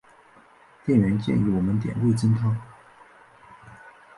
[0.83, 2.59] 店员建议我们点味噌汤